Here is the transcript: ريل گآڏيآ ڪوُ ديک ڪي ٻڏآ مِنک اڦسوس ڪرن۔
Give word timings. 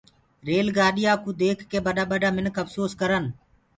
ريل 0.47 0.67
گآڏيآ 0.77 1.13
ڪوُ 1.23 1.29
ديک 1.39 1.57
ڪي 1.71 1.79
ٻڏآ 1.85 2.29
مِنک 2.35 2.55
اڦسوس 2.61 2.91
ڪرن۔ 3.01 3.25